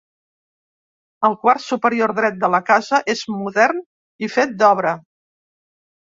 El 1.27 1.33
quart 1.41 1.61
superior 1.65 2.13
dret 2.19 2.39
de 2.43 2.49
la 2.53 2.59
casa 2.69 3.01
és 3.15 3.21
modern 3.33 3.83
i 4.29 4.31
fet 4.37 4.57
d'obra. 4.63 4.95